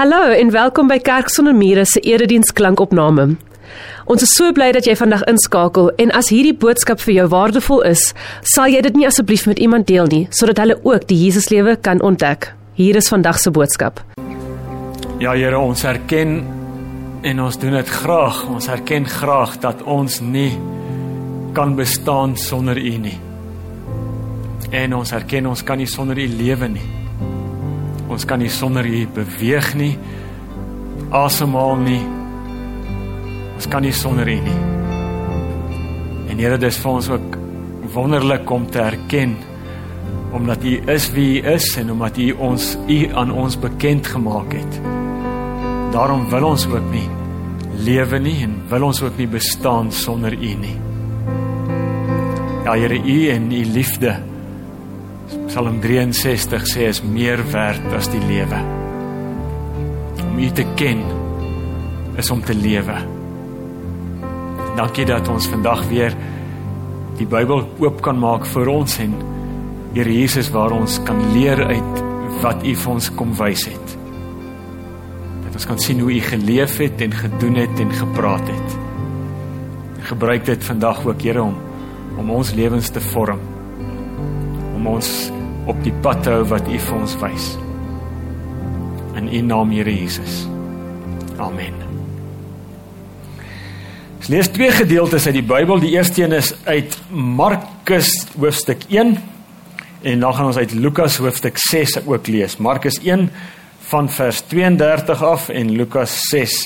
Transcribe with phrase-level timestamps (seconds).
[0.00, 3.34] Hallo en welkom by Kerk sonder mure se erediens klankopname.
[4.08, 7.82] Ons is so bly dat jy vandag inskakel en as hierdie boodskap vir jou waardevol
[7.84, 8.06] is,
[8.48, 12.00] sal jy dit nie asseblief met iemand deel nie sodat hulle ook die Jesuslewe kan
[12.00, 12.48] ontdek.
[12.80, 14.00] Hier is vandag se boodskap.
[15.20, 16.32] Ja Here, ons erken
[17.20, 18.40] en ons doen dit graag.
[18.48, 20.54] Ons erken graag dat ons nie
[21.52, 23.18] kan bestaan sonder U nie.
[24.72, 26.88] En ons erken ons kan nie sonder U lewe nie.
[28.10, 29.92] Ons kan nie sonder U beweeg nie.
[31.14, 32.00] Asemhaal nie.
[33.54, 34.58] Ons kan nie sonder U nie.
[36.30, 37.38] En Here, dis vir ons ook
[37.94, 39.36] wonderlik om te erken
[40.34, 44.54] omdat U is wie U is en omdat U ons U aan ons bekend gemaak
[44.54, 44.78] het.
[45.94, 47.08] Daarom wil ons ook nie
[47.80, 50.76] lewe nie en wil ons ook nie bestaan sonder U nie.
[52.66, 54.29] Ja Here, U en U liefde
[55.30, 58.58] Psalm 63 sê is meer werd as die lewe.
[60.24, 61.04] Om U te ken
[62.18, 62.96] is om te lewe.
[64.78, 66.16] Dankie dat ons vandag weer
[67.20, 69.14] die Bybel oop kan maak vir ons en
[69.90, 72.02] Here Jesus waar ons kan leer uit
[72.42, 73.96] wat U vir ons kom wys het.
[75.46, 78.76] Dat ons kan sien hoe U geleef het en gedoen het en gepraat het.
[79.98, 81.58] En gebruik dit vandag ook Here om
[82.18, 83.49] om ons lewens te vorm.
[84.80, 85.08] Om ons
[85.68, 87.48] op die pad te hou wat U vir ons wys.
[89.20, 90.46] In U naam Here Jesus.
[91.36, 91.76] Amen.
[94.16, 95.82] Ons lees twee gedeeltes uit die Bybel.
[95.84, 98.08] Die eerste een is uit Markus
[98.38, 99.18] hoofstuk 1
[100.00, 102.56] en dan gaan ons uit Lukas hoofstuk 6 ook lees.
[102.56, 103.28] Markus 1
[103.92, 106.56] van vers 32 af en Lukas 6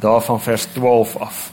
[0.00, 1.50] daarvan vers 12 af.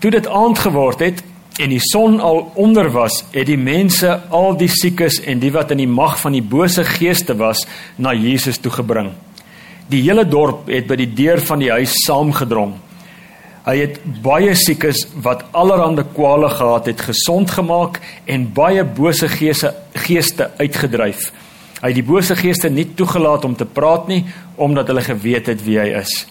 [0.00, 1.18] Toe dit aand geword het
[1.60, 5.74] en die son al onder was, het die mense al die siekes en die wat
[5.74, 7.66] in die mag van die bose geeste was,
[8.00, 9.10] na Jesus toe gebring.
[9.92, 12.78] Die hele dorp het by die deur van die huis saamgedrom.
[13.66, 19.74] Hy het baie siekes wat allerlei kwale gehad het gesond gemaak en baie bose geeste
[20.06, 21.28] geeste uitgedryf.
[21.82, 24.22] Hy het die bose geeste nie toegelaat om te praat nie
[24.56, 26.22] omdat hulle geweet het wie hy is.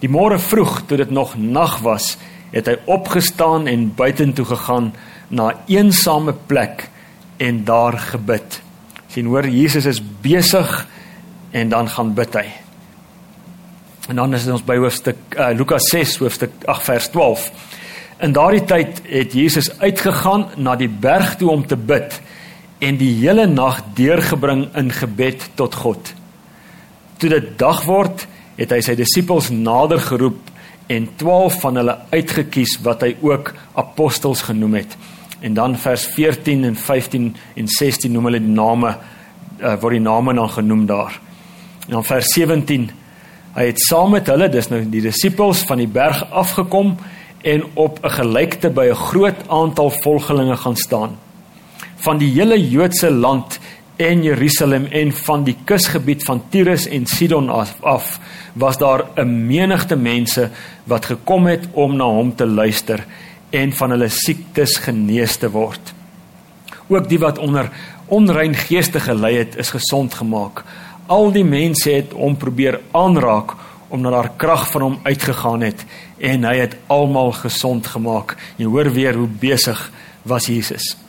[0.00, 2.14] Die môre vroeg toe dit nog nag was,
[2.54, 4.92] het hy opgestaan en buitentoe gegaan
[5.28, 6.88] na 'n eensame plek
[7.36, 8.62] en daar gebid.
[9.08, 10.86] sien hoor Jesus is besig
[11.50, 12.46] en dan gaan bid hy.
[14.08, 17.50] En dan is ons by hoofstuk uh, Lukas 6 hoofstuk 8 vers 12.
[18.20, 22.20] In daardie tyd het Jesus uitgegaan na die berg toe om te bid
[22.78, 26.12] en die hele nag deurgebring in gebed tot God.
[27.16, 28.26] Toe dit dag word,
[28.56, 30.53] het hy sy disippels nader geroep
[30.86, 34.96] en 12 van hulle uitgekies wat hy ook apostels genoem het.
[35.40, 38.96] En dan vers 14 en 15 en 16 noem hulle die name
[39.60, 41.20] uh, word die name dan genoem daar.
[41.86, 42.90] En dan vers 17
[43.54, 46.96] hy het saam met hulle dis nou die disippels van die berg afgekom
[47.44, 51.18] en op 'n gelykte by 'n groot aantal volgelinge gaan staan.
[51.96, 53.58] Van die hele Joodse land
[53.96, 58.18] en Jerusalem en van die kusgebied van Tyrus en Sidon af, af
[58.52, 60.50] was daar 'n menigte mense
[60.84, 63.06] wat gekom het om na hom te luister
[63.50, 65.94] en van hulle siektes genees te word.
[66.86, 67.70] Ook die wat onder
[68.06, 70.64] onrein geeste gelei het, is gesond gemaak.
[71.06, 73.54] Al die mense het hom probeer aanraak
[73.88, 75.84] omdat daar krag van hom uitgegaan het
[76.18, 78.36] en hy het almal gesond gemaak.
[78.56, 79.90] Jy hoor weer hoe besig
[80.22, 81.03] was Jesus.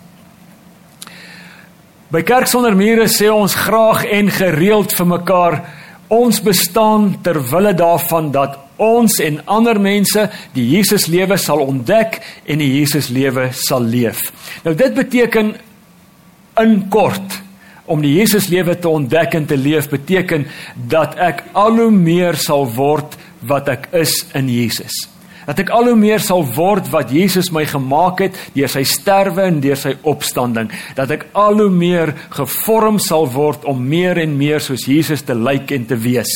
[2.13, 5.55] By Kerk sonder mure sê ons graag en gereeld vir mekaar
[6.13, 12.19] ons bestaan ter wille daarvan dat ons en ander mense die Jesus lewe sal ontdek
[12.45, 14.21] en die Jesus lewe sal leef.
[14.67, 15.55] Nou dit beteken
[16.61, 17.39] in kort
[17.89, 20.45] om die Jesus lewe te ontdek en te leef beteken
[20.75, 23.17] dat ek al hoe meer sal word
[23.49, 25.07] wat ek is in Jesus
[25.45, 29.45] dat ek al hoe meer sal word wat Jesus my gemaak het deur sy sterwe
[29.49, 34.37] en deur sy opstanding, dat ek al hoe meer gevorm sal word om meer en
[34.37, 36.31] meer soos Jesus te lyk en te wees.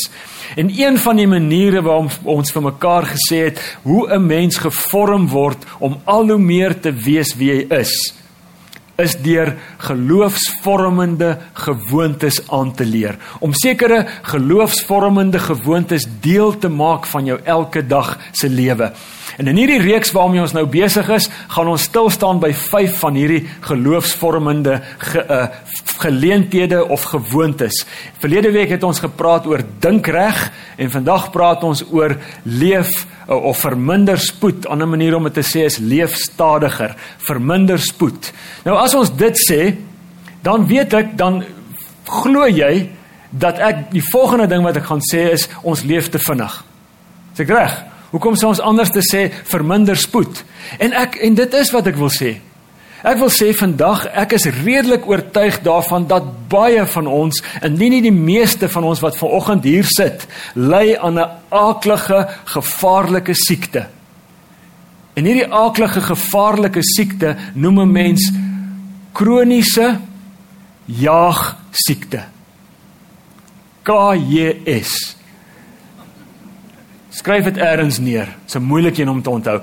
[0.57, 5.27] En een van die maniere waarop ons vir mekaar gesê het hoe 'n mens gevorm
[5.27, 8.13] word om al hoe meer te wees wie hy is,
[8.99, 13.17] is deur geloofsvormende gewoontes aan te leer.
[13.39, 18.91] Om sekere geloofsvormende gewoontes deel te maak van jou elke dag se lewe.
[19.37, 22.97] En in hierdie reeks waarmee ons nou besig is, gaan ons stil staan by 5
[23.03, 25.47] van hierdie geloofsvormende ge, uh,
[25.99, 27.83] geleenthede of gewoontes.
[28.19, 30.39] Verlede week het ons gepraat oor dink reg
[30.77, 32.91] en vandag praat ons oor leef
[33.27, 34.65] uh, of verminder spoed.
[34.65, 38.31] 'n Ander manier om dit te sê is leef stadiger, verminder spoed.
[38.65, 39.75] Nou as ons dit sê,
[40.41, 41.43] dan weet ek dan
[42.05, 42.89] glo jy
[43.29, 46.63] dat ek die volgende ding wat ek gaan sê is ons leef te vinnig.
[47.33, 47.75] Is ek reg?
[48.11, 50.43] Hoekom sou ons anders te sê verminder spoed?
[50.79, 52.37] En ek en dit is wat ek wil sê.
[52.99, 58.01] Ek wil sê vandag ek is redelik oortuig daarvan dat baie van ons, indien nie
[58.03, 60.25] die meeste van ons wat ver oggend hier sit,
[60.55, 63.87] ly aan 'n aaklige, gevaarlike siekte.
[65.15, 68.31] En hierdie aaklige, gevaarlike siekte noem 'n mens
[69.13, 69.99] kroniese
[70.85, 72.23] jaagsiekte.
[73.83, 75.18] KJS.
[77.19, 78.27] Skryf dit eers neer.
[78.45, 79.59] Dit's 'n moeilike een om te onthou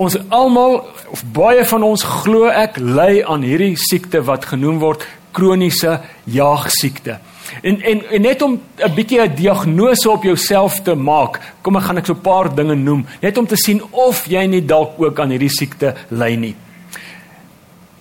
[0.00, 0.80] ons almal
[1.12, 5.04] of baie van ons glo ek ly aan hierdie siekte wat genoem word
[5.36, 5.98] kroniese
[6.30, 7.18] jaagsiekte.
[7.66, 11.82] En en en net om 'n bietjie 'n diagnose op jouself te maak, kom ek
[11.82, 14.92] gaan ek so 'n paar dinge noem, net om te sien of jy nie dalk
[14.98, 16.54] ook aan hierdie siekte ly nie.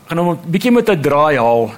[0.07, 1.71] Gaan hom 'n bietjie met 'n draai haal.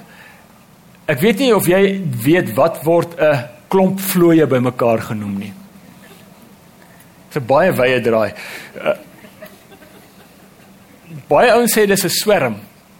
[1.06, 5.52] Ek weet nie of jy weet wat word 'n klomp vlooie bymekaar genoem nie.
[7.32, 8.32] Dit is 'n baie wye draai.
[8.76, 8.92] Uh,
[11.28, 12.56] baie ouens sê dis 'n swerm.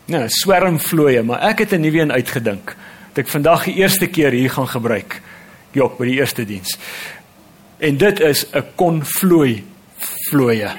[0.07, 2.77] Nee, swerm vlooie, maar ek het 'n nuwe een uitgedink.
[3.13, 5.21] Dit ek vandag die eerste keer hier gaan gebruik.
[5.73, 6.79] Jok by die eerste diens.
[7.79, 9.65] En dit is 'n konvlooi
[10.31, 10.71] vlooie.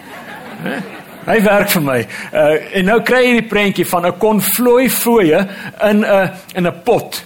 [1.26, 2.08] Hy werk vir my.
[2.34, 5.48] Uh en nou kry jy die prentjie van 'n konvlooi vlooie
[5.82, 7.24] in 'n in 'n pot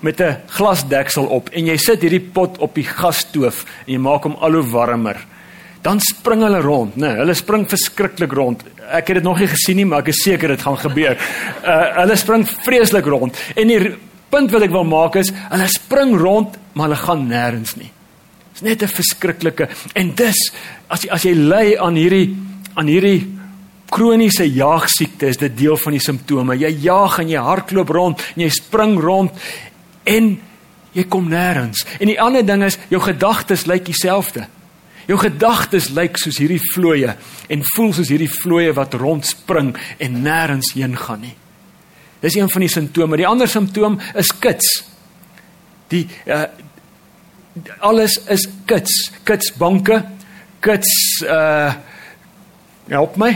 [0.00, 4.22] met 'n glasdeksel op en jy sit hierdie pot op die gasstoof en jy maak
[4.22, 5.26] hom al hoe warmer
[5.82, 7.08] dan spring hulle rond, né?
[7.08, 8.62] Nee, hulle spring verskriklik rond.
[8.92, 11.18] Ek het dit nog nie gesien nie, maar ek is seker dit gaan gebeur.
[11.66, 13.38] Uh hulle spring vreeslik rond.
[13.58, 13.80] En die
[14.32, 17.90] punt wat ek wil maak is, hulle spring rond, maar hulle gaan nêrens nie.
[18.52, 20.40] Dit's net 'n verskriklike en dis
[20.88, 22.30] as as jy ly aan hierdie
[22.74, 23.26] aan hierdie
[23.92, 26.56] kroniese jaagsiekte, is dit deel van die simptome.
[26.56, 29.30] Jy jaag en jy hardloop rond en jy spring rond
[30.04, 30.40] en
[30.92, 31.84] jy kom nêrens.
[32.00, 34.46] En die ander ding is jou gedagtes lyk dieselfde.
[35.12, 37.12] Jou gedagtes lyk soos hierdie vlooie
[37.52, 41.34] en voel soos hierdie vlooie wat rondspring en nêrens heen gaan nie.
[42.22, 43.18] Dis een van die simptome.
[43.20, 44.78] Die ander simptoom is kits.
[45.92, 46.46] Die uh
[47.84, 49.10] alles is kits.
[49.28, 49.98] Kitsbanke,
[50.64, 50.92] kits
[51.28, 51.74] uh
[52.88, 53.34] help my.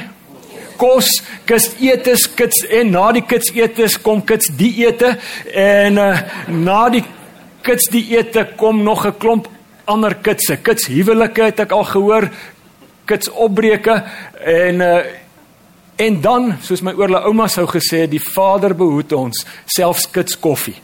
[0.81, 1.11] Kos,
[1.44, 5.12] kits etes, kits en na die kits etes kom kits dieete
[5.52, 7.05] en uh na die
[7.67, 9.52] kits dieete kom nog 'n klomp
[9.87, 12.29] ander kitse, kits huwelike het ek al gehoor,
[13.06, 14.00] kits opbreke
[14.43, 14.99] en uh,
[15.97, 20.77] en dan soos my oorle ouma sou gesê, die Vader behoed ons, selfs kits koffie.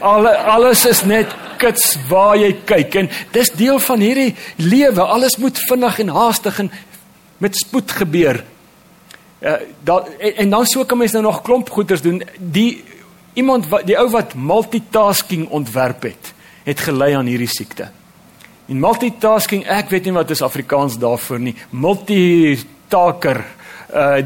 [0.00, 5.04] Al alles is net kits waar jy kyk en dis deel van hierdie lewe.
[5.04, 6.70] Alles moet vinnig en haastig en
[7.44, 8.42] met spoed gebeur.
[9.40, 12.22] Uh, dat, en, en dan sou kan mens nou nog klomp goeders doen.
[12.36, 12.84] Die
[13.36, 16.32] iemand wat die ou wat multitasking ontwerp het,
[16.64, 17.90] het gelei aan hierdie siekte.
[18.66, 21.54] En multitasking, ek weet nie wat is Afrikaans daarvoor nie.
[21.70, 23.44] Multitaker.
[23.94, 24.18] Uh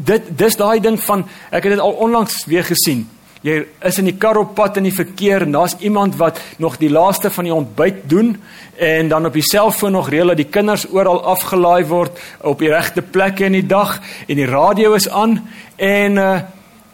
[0.00, 3.02] dit dis daai ding van ek het dit al onlangs weer gesien.
[3.42, 3.56] Jy
[3.88, 6.90] is in die kar op pad in die verkeer en daar's iemand wat nog die
[6.92, 8.34] laaste van die ontbyt doen
[8.78, 12.70] en dan op die selfoon nog reël dat die kinders oral afgelaai word op die
[12.70, 15.40] regte plekke in die dag en die radio is aan
[15.76, 16.38] en uh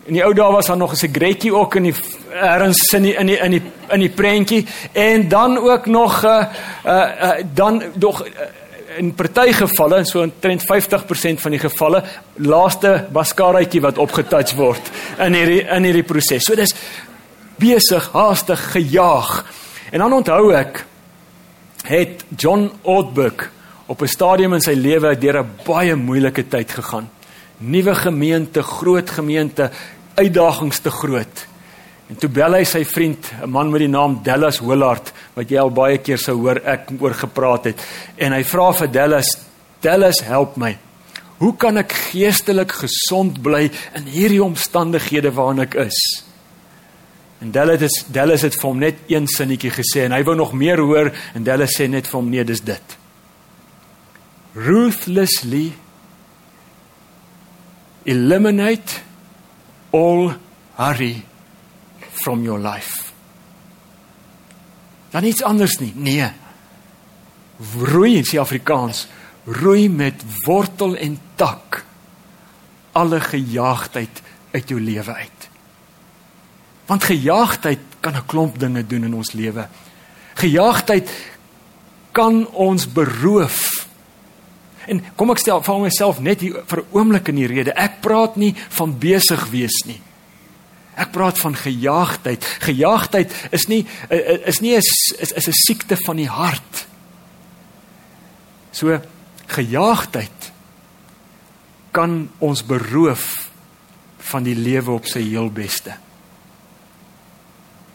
[0.07, 1.95] In die ou dae was daar nog 'n sigretjie ook in die
[2.33, 6.45] erns in die in die in die in die prentjie en dan ook nog uh
[6.85, 8.31] uh, uh dan nog uh,
[8.99, 12.03] in party gevalle so omtrent 50% van die gevalle
[12.35, 16.45] laaste maskaraatjie wat opgetouch word in hierdie in hierdie proses.
[16.45, 16.75] So dis
[17.59, 19.45] besig, haastig, gejaag.
[19.91, 20.85] En dan onthou ek
[21.87, 23.51] het John Ortberg
[23.87, 27.11] op 'n stadium in sy lewe deur 'n baie moeilike tyd gegaan.
[27.59, 29.71] Nuwe gemeente, groot gemeente,
[30.17, 31.47] uitdagings te groot.
[32.07, 35.59] En toe bel hy sy vriend, 'n man met die naam Dallas Willard, wat jy
[35.59, 39.27] al baie keer sou hoor ek oor gepraat het, en hy vra vir Dallas,
[39.81, 40.79] Dallas, help my.
[41.39, 46.25] Hoe kan ek geestelik gesond bly in hierdie omstandighede waarin ek is?
[47.41, 50.55] En Dallas het Dallas het vir hom net een sinnetjie gesê en hy wou nog
[50.57, 52.97] meer hoor en Dallas sê net vir hom nee, dis dit.
[54.55, 55.73] Ruthlessly
[58.05, 59.03] eliminate
[59.97, 60.37] all
[60.77, 61.25] hurry
[62.13, 63.13] from your life.
[65.11, 65.93] Dan iets anders nie.
[65.95, 66.31] Nee.
[67.81, 69.07] Roei in Afrikaans,
[69.45, 71.85] roei met wortel en tak
[72.93, 74.23] alle gejaagdheid
[74.53, 75.49] uit jou lewe uit.
[76.87, 79.69] Want gejaagdheid kan 'n klomp dinge doen in ons lewe.
[80.35, 81.11] Gejaagdheid
[82.13, 83.76] kan ons beroof
[84.87, 87.73] En kom ek stel vir myself net hier vir 'n oomblik in die rede.
[87.75, 90.01] Ek praat nie van besig wees nie.
[90.97, 92.45] Ek praat van gejaagdheid.
[92.61, 93.87] Gejaagdheid is nie
[94.47, 94.83] is nie 'n
[95.21, 96.87] is is 'n siekte van die hart.
[98.73, 99.01] So
[99.47, 100.53] gejaagdheid
[101.93, 103.51] kan ons beroof
[104.19, 105.95] van die lewe op sy heel beste.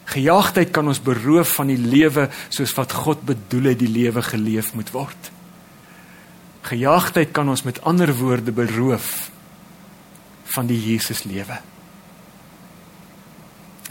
[0.04, 4.74] Gejaagdheid kan ons beroof van die lewe soos wat God bedoel het die lewe geleef
[4.74, 5.30] moet word.
[6.62, 9.30] Gejaagdheid kan ons met ander woorde beroof
[10.54, 11.58] van die Jesus lewe.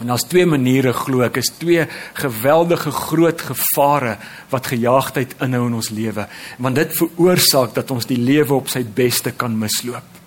[0.00, 1.84] En daar's twee maniere glo ek, is twee
[2.18, 4.16] geweldige groot gevare
[4.50, 6.24] wat gejaagdheid inhou in ons lewe,
[6.58, 10.18] want dit veroorsaak dat ons die lewe op sy beste kan misloop.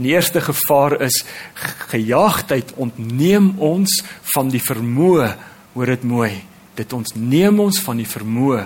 [0.00, 1.22] Die eerste gevaar is
[1.92, 4.00] gejaagdheid ontneem ons
[4.34, 5.32] van die vermoë,
[5.72, 6.32] hoor dit mooi,
[6.76, 8.62] dit ons neem ons van die vermoë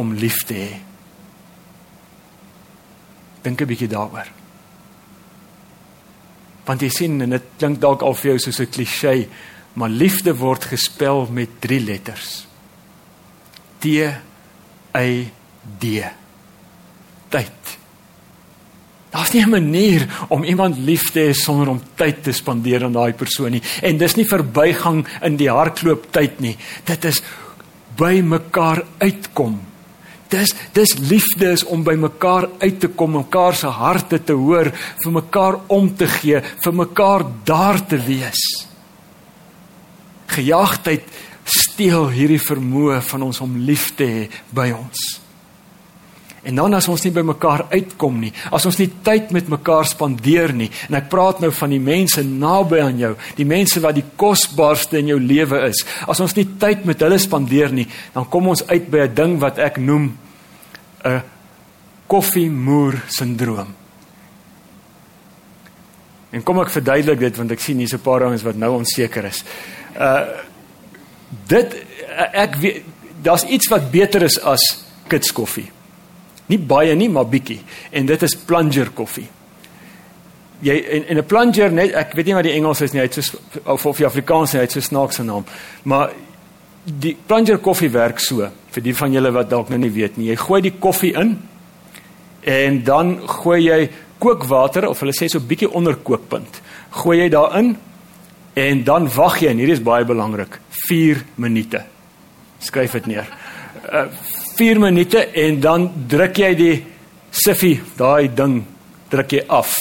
[0.00, 0.85] om lief te hê.
[3.46, 4.26] Dink 'n bietjie daaroor.
[6.66, 9.28] Want jy sien en dit klink dalk al vir jou soos 'n klise,
[9.74, 12.46] maar liefde word gespel met 3 letters.
[13.78, 13.86] T
[14.96, 15.30] Y
[15.78, 15.84] D.
[17.28, 17.78] Tyd.
[19.10, 22.92] Daar's nie 'n manier om iemand lief te hê sonder om tyd te spandeer aan
[22.92, 23.62] daai persoon nie.
[23.82, 26.56] En dis nie verbygang in die hardloop tyd nie.
[26.84, 27.22] Dit is
[27.96, 29.60] by mekaar uitkom
[30.32, 34.72] Dis dis liefde is om by mekaar uit te kom, mekaar se harte te hoor,
[35.02, 38.42] vir mekaar om te gee, vir mekaar daar te wees.
[40.26, 41.06] Gejaagdheid
[41.46, 45.25] steel hierdie vermoë van ons om lief te hê by ons.
[46.46, 49.88] En dan as ons nie by mekaar uitkom nie, as ons nie tyd met mekaar
[49.88, 53.96] spandeer nie, en ek praat nou van die mense naby aan jou, die mense wat
[53.98, 55.82] die kosbaarste in jou lewe is.
[56.06, 59.38] As ons nie tyd met hulle spandeer nie, dan kom ons uit by 'n ding
[59.42, 60.16] wat ek noem
[61.04, 61.22] 'n
[62.06, 63.74] koffiemoer sindroom.
[66.30, 69.24] En kom ek verduidelik dit want ek sien hier's 'n paar ouens wat nou onseker
[69.24, 69.42] is.
[69.98, 70.26] Uh
[71.48, 71.74] dit
[72.32, 72.84] ek weet
[73.22, 75.70] daar's iets wat beter is as kits koffie.
[76.46, 77.58] Nie baie nie, maar bietjie.
[77.90, 79.26] En dit is plunger koffie.
[80.64, 83.14] Jy en, en 'n plunger net ek weet nie wat die Engels is nie, hy't
[83.14, 85.44] so of of die Afrikaans nie, hy't so snaakse naam.
[85.82, 86.12] Maar
[86.84, 90.30] die plunger koffie werk so vir die van julle wat dalk nou nie weet nie.
[90.30, 91.36] Jy gooi die koffie in
[92.42, 96.62] en dan gooi jy kookwater of hulle sê so bietjie onder kookpunt.
[96.90, 97.76] Gooi jy daarin
[98.54, 101.84] en dan wag jy en hierdie is baie belangrik, 4 minute.
[102.58, 103.28] Skryf dit neer.
[103.92, 104.06] Uh
[104.56, 106.76] 4 minute en dan druk jy die
[107.30, 108.62] siffie, daai ding
[109.12, 109.74] druk jy af.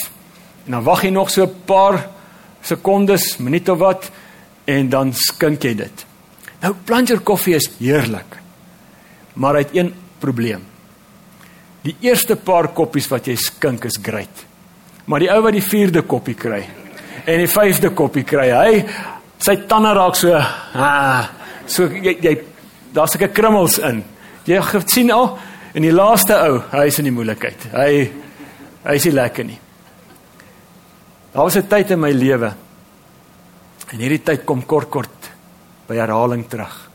[0.66, 2.10] En dan wag jy nog so 'n paar
[2.62, 4.12] sekondes, minuut of wat
[4.66, 6.06] en dan skink jy dit.
[6.62, 8.38] Nou plunger koffie is heerlik.
[9.34, 10.64] Maar hy het een probleem.
[11.82, 14.46] Die eerste paar koppies wat jy skink is great.
[15.06, 16.64] Maar die ou wat die 4de koppie kry
[17.26, 18.86] en die 5de koppie kry, hy
[19.42, 21.28] sy tande raak so, ah,
[21.66, 22.36] so jy, jy
[22.94, 24.04] daar's seker krummels in.
[24.46, 25.32] Jy sien al
[25.74, 27.70] en die laaste ou, hy is in die moeilikheid.
[27.74, 27.90] Hy
[28.86, 29.60] hy is nie lekker nie.
[31.34, 32.54] Daar was 'n tyd in my lewe.
[33.92, 35.32] En hierdie tyd kom kort kort
[35.88, 36.90] by herhaling terug.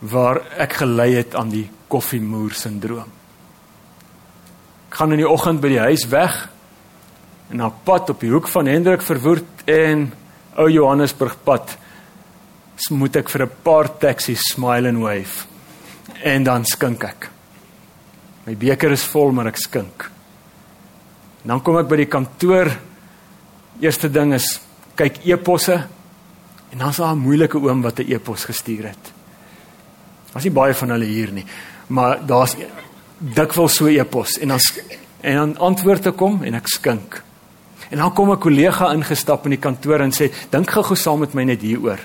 [0.00, 3.10] Waar ek gelei het aan die koffiemoer sindroom.
[4.88, 6.48] Ek gaan in die oggend by die huis weg
[7.50, 10.12] en op pad op die hoek van Hendrik verwoerd en
[10.56, 11.76] ou Johannesburg pad
[12.90, 15.46] moet ek vir 'n paar taksies smile and wave
[16.24, 17.30] en dan skink ek.
[18.46, 20.10] My beker is vol maar ek skink.
[21.42, 22.70] Dan kom ek by die kantoor.
[23.80, 24.60] Eerste ding is
[24.96, 25.76] kyk e-posse
[26.72, 29.12] en dan's daar 'n moeilike oom wat 'n e-pos gestuur het.
[30.32, 31.46] Daar's nie baie van hulle hier nie,
[31.88, 32.56] maar daar's
[33.18, 34.60] dikwels so e-pos en dan
[35.20, 37.22] en dan antwoorde kom en ek skink.
[37.90, 41.34] En dan kom 'n kollega ingestap in die kantoor en sê, "Dink gou-gou saam met
[41.34, 41.98] my net hieroor."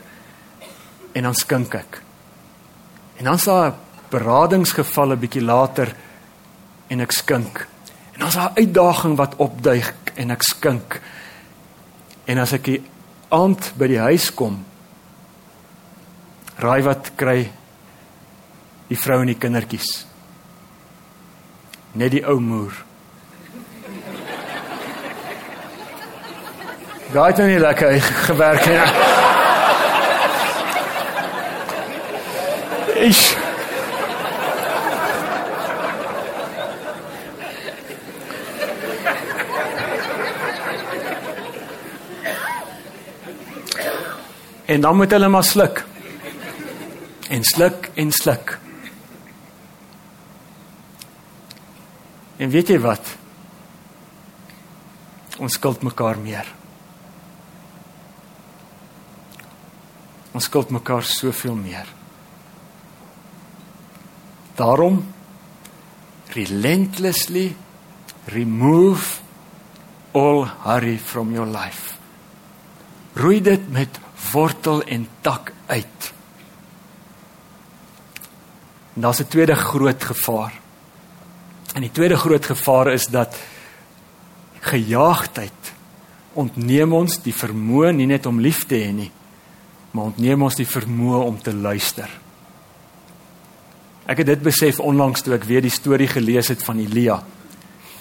[1.14, 2.02] En dan skink ek.
[3.18, 3.76] En dan's daar
[4.10, 5.94] beradingsgevalle bietjie later
[6.88, 7.66] en ek skink.
[8.14, 11.02] En dan's daar 'n uitdaging wat opduig en ek skink.
[12.26, 12.82] En as ek die
[13.30, 14.66] aand by die huis kom,
[16.56, 17.52] raai wat kry
[18.88, 20.06] die vrou en die kindertjies?
[21.94, 22.86] Net die ou moer.
[27.14, 29.13] Daai het nou nie lekker gewerk nie.
[33.04, 33.38] Ich.
[44.66, 45.86] En dan moet hulle maar sluk.
[47.30, 48.60] En sluk en sluk.
[52.38, 53.10] En weet jy wat?
[55.44, 56.48] Ons skuld mekaar meer.
[60.32, 61.92] Ons skuld mekaar soveel meer.
[64.56, 65.06] Daarom
[66.34, 67.56] relentlessly
[68.26, 69.22] remove
[70.12, 71.98] all hurry from your life.
[73.14, 74.00] Roei dit met
[74.32, 76.14] wortel en tak uit.
[78.94, 80.54] En daar's 'n tweede groot gevaar.
[81.74, 83.36] En die tweede groot gevaar is dat
[84.60, 85.74] gejaagdheid
[86.34, 89.12] ontneem ons die vermoë nie net om lief te hê nie,
[89.92, 92.10] maar ontneem ons die vermoë om te luister.
[94.06, 97.22] Ek het dit besef onlangs toe ek weer die storie gelees het van Elia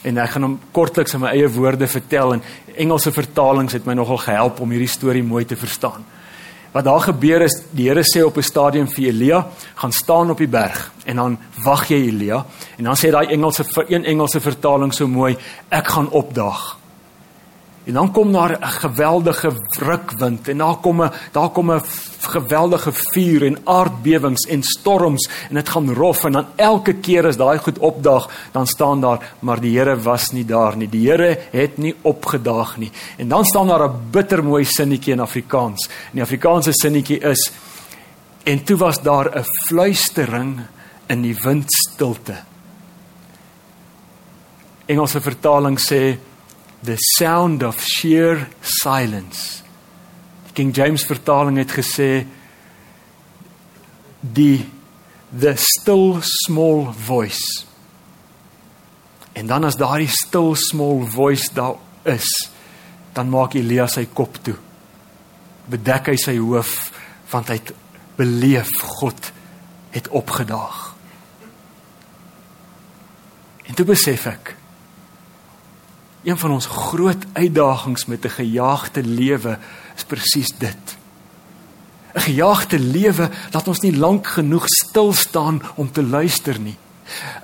[0.02, 2.42] en ek gaan hom kortliks in my eie woorde vertel en
[2.75, 6.02] Engelse vertalings het my nogal gehelp om hierdie storie mooi te verstaan.
[6.73, 10.38] Wat daar gebeur is, die Here sê op 'n stadium vir Elia, gaan staan op
[10.38, 12.44] die berg en dan wag jy Elia
[12.78, 15.37] en dan sê daai Engelse vir een Engelse vertaling so mooi,
[15.68, 16.81] ek gaan opdaag.
[17.84, 21.82] En dan kom daar 'n geweldige rukwind en daar kom 'n daar kom 'n
[22.20, 27.36] geweldige vuur en aardbewings en storms en dit gaan rof en dan elke keer as
[27.36, 30.88] daai goed opdaag, dan staan daar maar die Here was nie daar nie.
[30.88, 32.90] Die Here het nie opgedaag nie.
[33.16, 35.86] En dan staan daar 'n bittermooi sinnetjie in Afrikaans.
[35.86, 37.52] En die Afrikaanse sinnetjie is
[38.42, 40.60] en toe was daar 'n fluistering
[41.06, 42.34] in die windstilte.
[44.86, 46.18] Engelse vertaling sê
[46.82, 49.62] the sound of sheer silence.
[50.46, 52.26] Die King James vertaling het gesê
[54.20, 54.66] die
[55.32, 57.64] the still small voice.
[59.32, 62.28] En dan as daardie still small voice daar is,
[63.12, 64.58] dan maak Elia sy kop toe.
[65.70, 66.90] Bedek hy sy hoof
[67.32, 67.72] want hy het
[68.18, 69.30] beleef God
[69.94, 70.80] het opgedaag.
[73.70, 74.52] En toe besef ek
[76.23, 79.59] Een van ons groot uitdagings met 'n gejaagde lewe
[79.97, 80.97] is presies dit.
[82.14, 86.76] 'n Gejaagde lewe laat ons nie lank genoeg stil staan om te luister nie.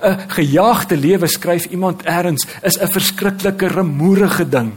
[0.03, 4.73] 'n Gejaagde lewe skryf iemand eers is 'n verskriklike remoerige ding.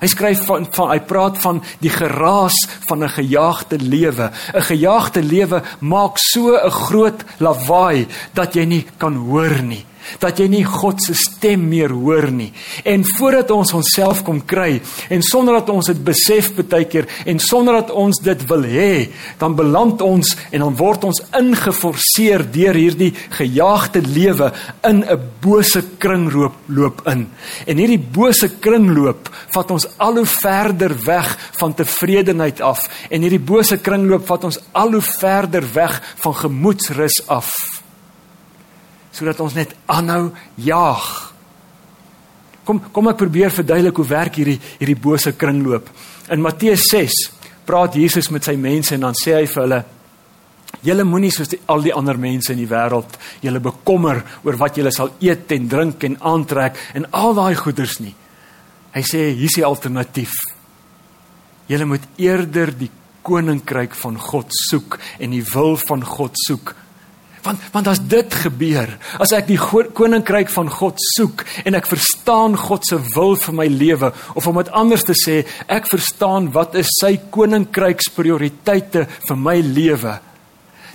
[0.00, 4.30] Hy skryf van van hy praat van die geraas van 'n gejaagde lewe.
[4.54, 9.86] 'n Gejaagde lewe maak so 'n groot lawaai dat jy nie kan hoor nie
[10.22, 12.52] dat jy nie God se stem meer hoor nie.
[12.84, 14.80] En voordat ons onsself kom kry
[15.12, 19.08] en sonder dat ons dit besef baie keer en sonder dat ons dit wil hê,
[19.40, 24.52] dan beland ons en dan word ons ingeforseer deur hierdie gejaagde lewe
[24.88, 27.28] in 'n bose kringloop loop in.
[27.66, 33.40] En hierdie bose kringloop vat ons al hoe verder weg van tevredenheid af en hierdie
[33.40, 37.75] bose kringloop vat ons al hoe verder weg van gemoedsrus af
[39.16, 40.28] sodat ons net aanhou
[40.60, 41.06] jaag.
[42.66, 45.88] Kom kom ek probeer verduidelik hoe werk hierdie hierdie bose kringloop.
[46.34, 47.20] In Matteus 6
[47.66, 49.84] praat Jesus met sy mense en dan sê hy vir hulle
[50.84, 54.76] Julle moenie soos die, al die ander mense in die wêreld julle bekommer oor wat
[54.78, 58.12] julle sal eet en drink en aantrek en al daai goeders nie.
[58.94, 60.34] Hy sê hier's die alternatief.
[61.70, 62.90] Julle moet eerder die
[63.26, 66.74] koninkryk van God soek en die wil van God soek
[67.46, 68.90] Want want as dit gebeur,
[69.22, 73.66] as ek die koninkryk van God soek en ek verstaan God se wil vir my
[73.70, 79.60] lewe of om dit anders te sê, ek verstaan wat is sy koninkryksprioriteite vir my
[79.62, 80.16] lewe.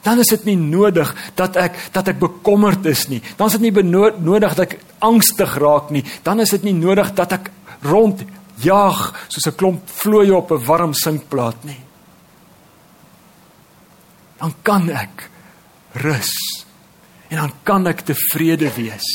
[0.03, 3.21] Dan is dit nie nodig dat ek dat ek bekommerd is nie.
[3.37, 6.03] Dan is dit nie nodig dat ek angstig raak nie.
[6.25, 7.51] Dan is dit nie nodig dat ek
[7.85, 8.25] rond
[8.61, 11.79] jaag soos 'n klomp vlooie op 'n warm sinkplaat nie.
[14.39, 15.30] Dan kan ek
[15.93, 16.31] rus.
[17.31, 19.11] En dan kan ek tevrede wees.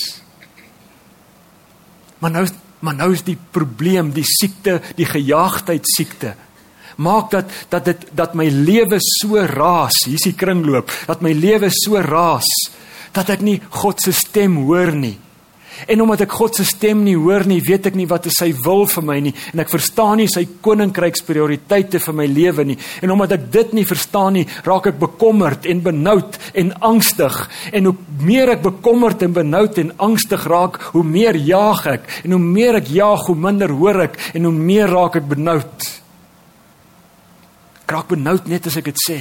[2.18, 2.46] Maar nou
[2.84, 6.34] maar nou is die probleem, die siekte, die gejaagdheid siekte.
[7.02, 11.70] Maak dat dat dit dat my lewe so raas, hier's die kringloop, dat my lewe
[11.72, 12.46] so raas
[13.16, 15.16] dat ek nie God se stem hoor nie.
[15.84, 18.48] En omdat ek God se stem nie hoor nie, weet ek nie wat is sy
[18.64, 22.78] wil vir my nie en ek verstaan nie sy koninkryksprioriteite vir my lewe nie.
[23.04, 27.36] En omdat ek dit nie verstaan nie, raak ek bekommerd en benoud en angstig.
[27.76, 32.36] En hoe meer ek bekommerd en benoud en angstig raak, hoe meer jaag ek en
[32.36, 35.90] hoe meer ek jaag, hoe minder hoor ek en hoe meer raak ek benoud.
[37.84, 39.20] Ek raak benoud net as ek dit sê.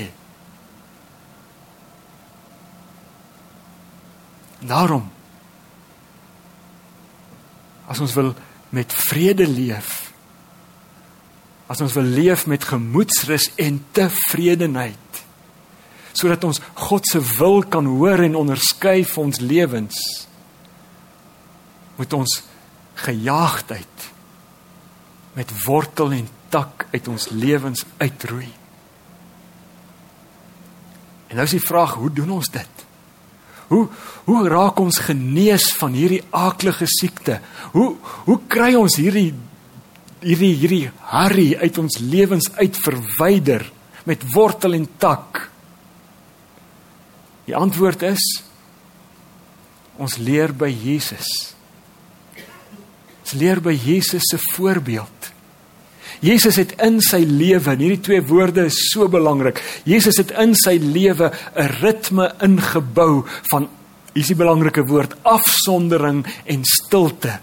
[4.66, 5.12] Daarom
[7.96, 8.34] as ons wil
[8.76, 9.94] met vrede leef
[11.72, 15.22] as ons wil leef met gemoedsrus en tevredenheid
[16.16, 20.02] sodat ons God se wil kan hoor en onderskei vir ons lewens
[21.96, 22.36] moet ons
[23.06, 24.12] gejaagdheid
[25.36, 28.52] met wortel en tak uit ons lewens uitroei
[31.36, 32.85] En nou is die vraag, hoe doen ons dit?
[33.68, 33.88] Hoe
[34.26, 37.40] hoe raak ons genees van hierdie aaklige siekte?
[37.74, 37.96] Hoe
[38.28, 39.32] hoe kry ons hierdie
[40.26, 43.66] hierdie hierdie harry uit ons lewens uit verwyder
[44.06, 45.46] met wortel en tak?
[47.46, 48.26] Die antwoord is
[50.02, 51.30] ons leer by Jesus.
[53.22, 55.35] Ons leer by Jesus se voorbeeld.
[56.22, 59.62] Jesus het in sy lewe, hierdie twee woorde is so belangrik.
[59.84, 63.68] Jesus het in sy lewe 'n ritme ingebou van
[64.14, 67.40] hier's die belangrike woord afsondering en stilte.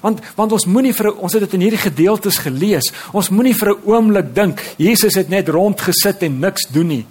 [0.00, 2.92] Want want ons moenie vir ons het dit in hierdie gedeeltes gelees.
[3.12, 7.06] Ons moenie vir 'n oomblik dink Jesus het net rondgesit en niks doen nie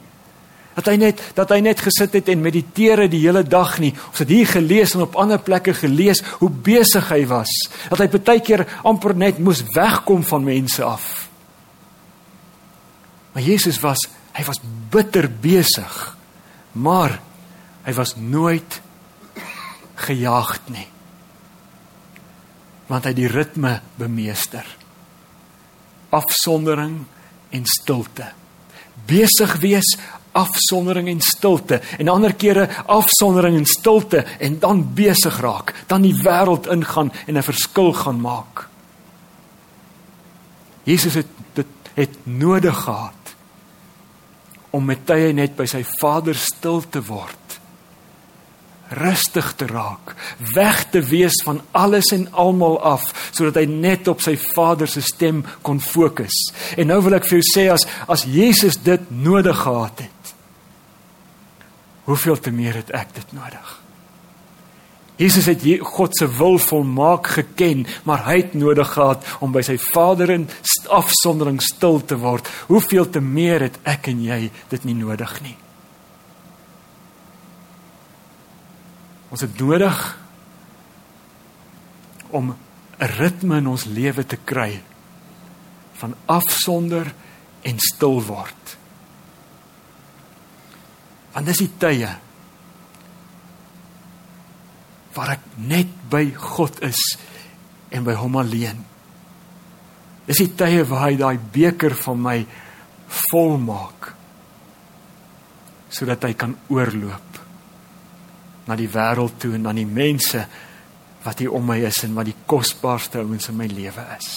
[0.78, 3.94] dat hy net dat hy net gesit het en mediteer die hele dag nie.
[4.12, 7.50] Ons het hier gelees en op ander plekke gelees hoe besig hy was.
[7.90, 11.26] Dat hy baie keer amper net moes wegkom van mense af.
[13.34, 14.06] Maar Jesus was
[14.38, 14.62] hy was
[14.94, 15.96] bitter besig.
[16.78, 17.18] Maar
[17.88, 18.82] hy was nooit
[19.98, 20.86] gejaagd nie.
[22.86, 24.68] Want hy die ritme bemeester.
[26.14, 27.00] Afsondering
[27.50, 28.30] en stilte.
[29.10, 29.96] Besig wees
[30.38, 36.16] afsondering en stilte en ander kere afsondering en stilte en dan besig raak, dan die
[36.24, 38.68] wêreld ingaan en 'n verskil gaan maak.
[40.84, 43.14] Jesus het dit het nodig gehad
[44.70, 47.48] om met tye net by sy Vader stil te word
[48.90, 50.16] rustig te raak,
[50.54, 55.04] weg te wees van alles en almal af sodat hy net op sy Vader se
[55.04, 56.36] stem kon fokus.
[56.80, 60.17] En nou wil ek vir jou sê as as Jesus dit nodig gehad het,
[62.08, 63.76] hoeveel te meer het ek dit nodig?
[65.18, 69.80] Jesus het God se wil volmaak geken, maar hy het nodig gehad om by sy
[69.82, 70.46] Vader in
[70.94, 72.46] afsondering stil te word.
[72.70, 75.56] Hoeveel te meer het ek en jy dit nie nodig nie?
[79.34, 79.98] Ons het nodig
[82.30, 82.54] om
[83.00, 84.82] 'n ritme in ons lewe te kry
[85.94, 87.14] van afsonder
[87.62, 88.57] en stil word.
[91.38, 92.10] Want dis die tye
[95.14, 96.98] waar ek net by God is
[97.94, 98.80] en by hom alleen.
[100.26, 102.38] Dis die tye waar hy daai beker van my
[103.30, 104.10] volmaak
[105.94, 107.38] sodat hy kan oorloop
[108.68, 110.42] na die wêreld toe en na die mense
[111.24, 114.32] wat hier om my is en wat die kosbaarste ouens in my lewe is.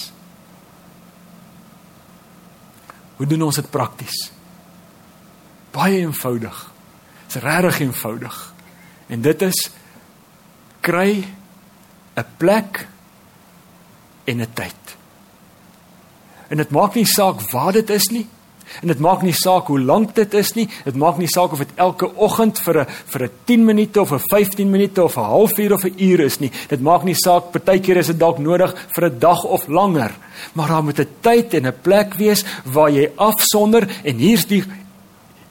[3.17, 4.29] Hoe doen ons dit prakties?
[5.73, 6.70] Baie eenvoudig.
[7.31, 8.37] Dit's regtig eenvoudig.
[9.07, 9.69] En dit is
[10.83, 11.23] kry
[12.15, 12.87] 'n plek
[14.23, 14.97] en 'n tyd.
[16.49, 18.27] En dit maak nie saak waar dit is nie.
[18.81, 20.67] En dit maak nie saak hoe lank dit is nie.
[20.83, 24.11] Dit maak nie saak of dit elke oggend vir 'n vir 'n 10 minute of
[24.11, 26.51] 'n 15 minute of 'n halfuur of 'n uur is nie.
[26.67, 30.11] Dit maak nie saak partykeer is dit dalk nodig vir 'n dag of langer.
[30.53, 34.63] Maar daar moet 'n tyd en 'n plek wees waar jy afsonder en hier's die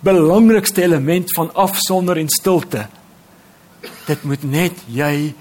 [0.01, 2.87] belangrikste element van afsonder en stilte.
[4.07, 5.35] Dit moet net jy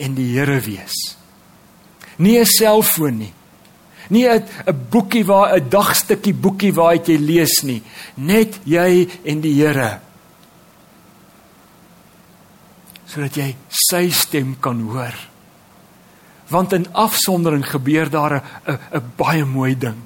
[0.00, 1.16] en die Here wees.
[2.16, 3.32] Nie 'n selfoon nie.
[4.08, 7.82] Nie 'n 'n boekie waar 'n dagstukkie boekie waar jy lees nie.
[8.14, 10.00] Net jy en die Here.
[13.06, 15.14] Sodat jy sy stem kan hoor.
[16.48, 20.00] Want in afsondering gebeur daar 'n 'n baie mooi ding.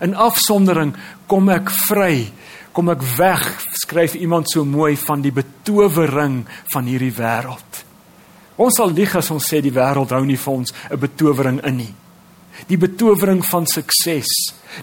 [0.00, 0.94] In afsondering
[1.26, 2.32] kom ek vry
[2.78, 7.80] kom ek weg, skryf iemand so mooi van die betowering van hierdie wêreld.
[8.62, 11.76] Ons sal lieg as ons sê die wêreld hou nie vir ons 'n betowering in
[11.76, 11.94] nie.
[12.68, 14.30] Die betowering van sukses,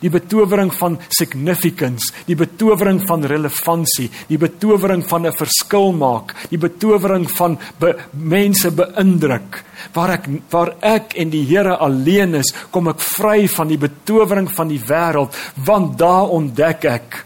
[0.01, 6.57] die betowering van significance, die betowering van relevantie, die betowering van 'n verskil maak, die
[6.57, 9.63] betowering van be, mense beïndruk.
[9.93, 14.51] Waar ek waar ek en die Here alleen is, kom ek vry van die betowering
[14.51, 17.25] van die wêreld, want daar ontdek ek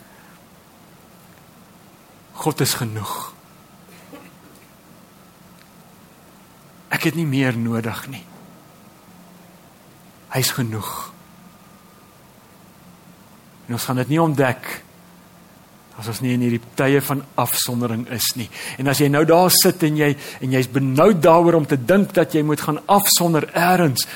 [2.39, 3.15] God is genoeg.
[6.89, 8.23] Ek het nie meer nodig nie.
[10.33, 10.89] Hy's genoeg.
[13.67, 14.69] En ons gaan dit nie ontdek
[15.99, 18.47] as ons nie in hierdie tye van afsondering is nie.
[18.79, 22.13] En as jy nou daar sit en jy en jy's benoud daaroor om te dink
[22.15, 24.07] dat jy moet gaan afsonder eers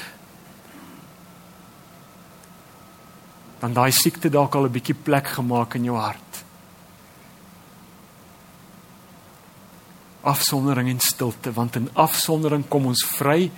[3.64, 6.33] dan daai siekte dalk al 'n bietjie plek gemaak in jou hart.
[10.24, 13.50] Afsondering en stilte want in afsondering kom ons vry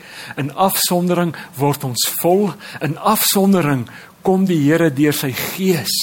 [0.42, 2.50] in afsondering word ons vol
[2.86, 3.86] in afsondering
[4.26, 5.94] kom die Here deur sy gees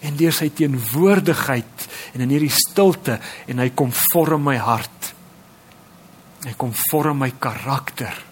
[0.00, 3.18] en deur sy teenwoordigheid en in hierdie stilte
[3.50, 5.12] en hy kom vorm my hart.
[6.42, 8.28] Hy kom vorm my karakter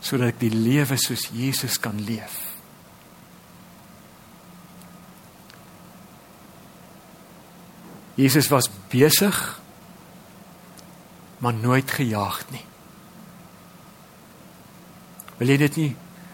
[0.00, 2.49] sodat ek die lewe soos Jesus kan leef.
[8.20, 9.38] Jesus was besig
[11.40, 12.64] maar nooit gejaag nie.
[15.40, 15.90] Wil jy dit nie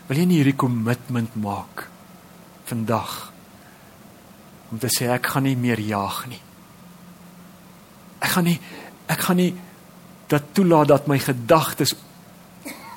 [0.07, 1.87] wil jy nie hierdie kommitment maak
[2.67, 3.15] vandag
[4.71, 6.41] om te sê ek gaan nie meer jaag nie.
[8.23, 8.59] Ek gaan nie
[9.11, 9.53] ek gaan nie
[10.31, 11.95] dat toelaat dat my gedagtes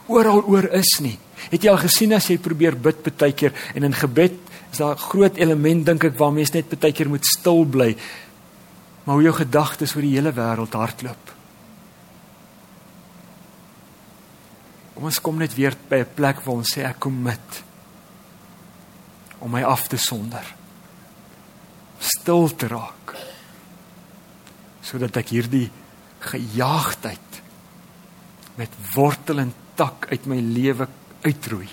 [0.09, 1.17] oral oor is nie.
[1.49, 4.37] Het jy al gesien as jy probeer bid baie keer en in gebed
[4.71, 7.95] is daar 'n groot element dink ek waar mens net baie keer moet stil bly.
[9.09, 11.29] Maar hoe jou gedagtes oor die hele wêreld hardloop.
[15.01, 17.63] Ons kom net weer by 'n plek waar ons sê ek kom met
[19.39, 20.45] om my af te sonder.
[21.97, 23.15] Stil te raak.
[24.81, 25.71] Sodat ek hierdie
[26.19, 27.41] gejaagdheid
[28.55, 30.87] met wortel en tak uit my lewe
[31.25, 31.69] uitroei.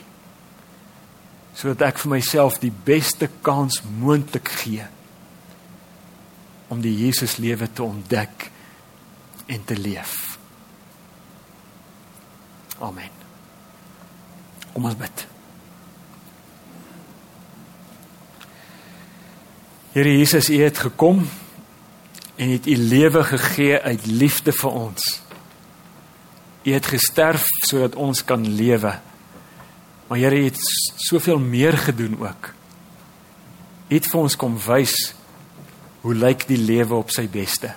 [1.55, 4.89] Sodat ek vir myself die beste kans moontlik gee
[6.69, 8.51] om die Jesus lewe te ontdek
[9.47, 10.39] en te leef.
[12.79, 13.13] Amen.
[14.73, 15.27] Kom ons bid.
[19.97, 21.23] Here Jesus, U het gekom
[22.37, 25.07] en het U lewe gegee uit liefde vir ons.
[26.67, 28.93] U het gesterf sodat ons kan lewe.
[30.07, 30.61] Maar Here, U het
[31.09, 32.53] soveel meer gedoen ook.
[33.89, 35.16] U het vir ons kom wys
[36.07, 37.73] hoe lyk die lewe op sy beste.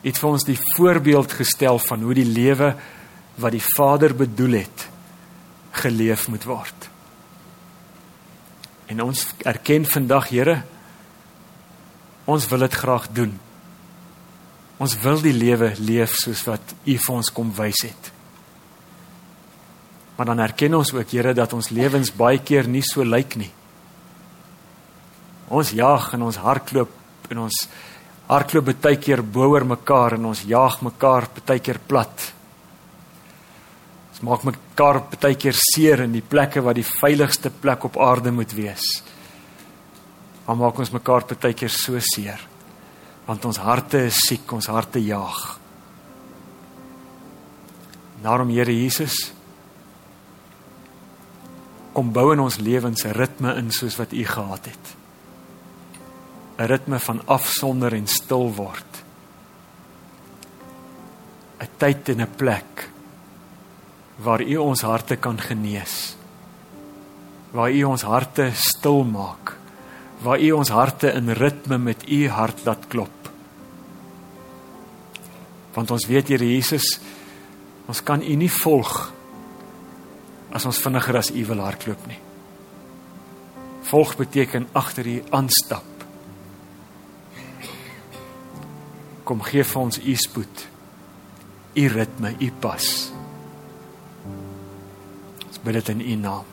[0.00, 2.70] Het vir ons die voorbeeld gestel van hoe die lewe
[3.36, 4.86] wat die Vader bedoel het
[5.82, 6.88] geleef moet word.
[8.88, 10.62] En ons erken vandag, Here,
[12.24, 13.36] ons wil dit graag doen.
[14.80, 18.10] Ons wil die lewe leef soos wat U vir ons kom wys het.
[20.16, 23.52] Maar dan erken ons ook, Here, dat ons lewens baie keer nie so lyk nie.
[25.48, 27.60] Ons jaag en ons hardloop en ons
[28.28, 32.26] hardloop baie keer bo oor mekaar en ons jaag mekaar baie keer plat.
[34.12, 38.32] Ons maak mekaar baie keer seer in die plekke wat die veiligste plek op aarde
[38.34, 38.84] moet wees.
[40.44, 42.40] Maar maak ons mekaar baie keer so seer.
[43.28, 45.58] Want ons harte is siek, ons harte jaag.
[48.22, 49.32] Daarom Here Jesus
[51.94, 55.07] kom bou in ons lewens 'n ritme in soos wat U gehad het.
[56.58, 58.92] 'n Ritme van afsonder en stil word.
[61.60, 62.90] 'n Tyd en 'n plek
[64.18, 66.16] waar U ons harte kan genees.
[67.50, 69.54] Waar U ons harte stil maak.
[70.22, 73.30] Waar U ons harte in ritme met U hart laat klop.
[75.74, 76.98] Want ons weet Here Jesus,
[77.86, 79.12] ons kan U nie volg
[80.50, 82.18] as ons vinniger as U wil hardloop nie.
[83.88, 85.87] Volg beteken agter U aanstap.
[89.28, 90.66] Kom gee vir ons U spoed.
[91.76, 92.88] U ritme, U pas
[95.68, 96.44] bid dit in U naam.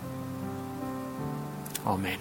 [1.84, 2.20] Amen.